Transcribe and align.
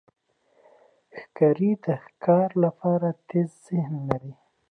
ښکاري 1.19 1.71
د 1.83 1.85
ښکار 2.05 2.49
لپاره 2.63 3.07
تېز 3.29 3.49
ذهن 3.67 3.95
لري. 4.09 4.33